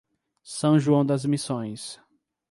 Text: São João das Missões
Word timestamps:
São 0.43 0.79
João 0.79 1.05
das 1.05 1.25
Missões 1.25 1.99